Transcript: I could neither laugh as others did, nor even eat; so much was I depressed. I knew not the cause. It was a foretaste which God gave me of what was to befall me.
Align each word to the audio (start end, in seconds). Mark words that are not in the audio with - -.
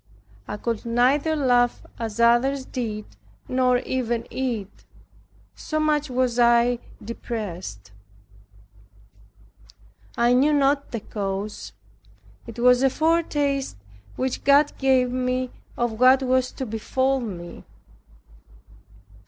I 0.47 0.57
could 0.57 0.83
neither 0.83 1.35
laugh 1.35 1.85
as 1.99 2.19
others 2.19 2.65
did, 2.65 3.05
nor 3.47 3.77
even 3.77 4.25
eat; 4.31 4.83
so 5.53 5.79
much 5.79 6.09
was 6.09 6.39
I 6.39 6.79
depressed. 7.05 7.91
I 10.17 10.33
knew 10.33 10.53
not 10.53 10.89
the 10.89 11.01
cause. 11.01 11.73
It 12.47 12.57
was 12.57 12.81
a 12.81 12.89
foretaste 12.89 13.77
which 14.15 14.43
God 14.43 14.73
gave 14.79 15.11
me 15.11 15.51
of 15.77 15.99
what 15.99 16.23
was 16.23 16.51
to 16.53 16.65
befall 16.65 17.19
me. 17.19 17.63